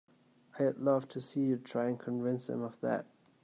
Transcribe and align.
I'd 0.57 0.79
love 0.79 1.07
to 1.09 1.21
see 1.21 1.41
you 1.41 1.57
try 1.57 1.85
and 1.85 1.99
convince 1.99 2.47
them 2.47 2.63
of 2.63 2.79
that! 2.81 3.05